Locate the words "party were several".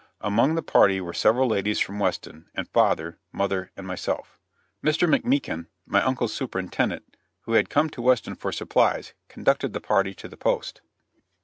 0.63-1.47